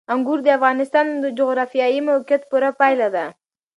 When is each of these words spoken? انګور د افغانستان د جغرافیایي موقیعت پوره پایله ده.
انګور 0.13 0.39
د 0.43 0.47
افغانستان 0.57 1.05
د 1.23 1.25
جغرافیایي 1.37 1.99
موقیعت 2.09 2.41
پوره 2.49 2.71
پایله 2.79 3.07
ده. 3.15 3.25